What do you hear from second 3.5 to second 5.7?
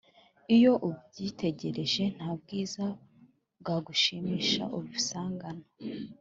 bwagushimisha ubisangana